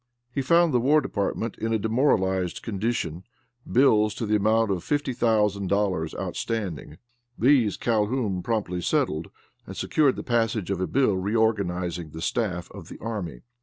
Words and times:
He 0.33 0.41
found 0.41 0.73
the 0.73 0.79
war 0.79 0.99
department 0.99 1.59
in 1.59 1.73
a 1.73 1.77
demoralized 1.77 2.63
condition 2.63 3.23
bills 3.71 4.15
to 4.15 4.25
the 4.25 4.35
amount 4.35 4.71
of 4.71 4.83
$50,000 4.83 6.19
outstanding. 6.19 6.97
These 7.37 7.77
Calhoun 7.77 8.41
promptly 8.41 8.81
settled 8.81 9.29
and 9.67 9.77
secured 9.77 10.15
the 10.15 10.23
passage 10.23 10.71
of 10.71 10.81
a 10.81 10.87
bill 10.87 11.17
reorganizing 11.17 12.09
the 12.09 12.21
staff 12.23 12.71
of 12.71 12.87
the 12.87 12.97
army. 12.97 13.41